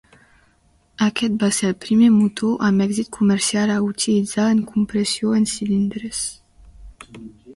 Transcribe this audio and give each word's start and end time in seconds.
Aquest 1.07 1.35
va 1.43 1.49
ser 1.57 1.67
el 1.73 1.75
primer 1.83 2.07
motor 2.13 2.63
amb 2.69 2.85
èxit 2.87 3.11
comercial 3.17 3.73
a 3.73 3.77
utilitzar 3.89 4.45
en 4.55 4.63
compressió 4.73 5.35
en 5.41 5.45
cilindres. 5.55 6.23